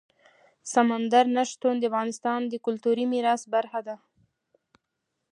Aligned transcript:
سمندر 0.73 1.25
نه 1.35 1.43
شتون 1.49 1.75
د 1.79 1.83
افغانستان 1.89 2.41
د 2.47 2.53
کلتوري 2.65 3.05
میراث 3.13 3.41
برخه 3.53 3.79
ده. 3.87 3.95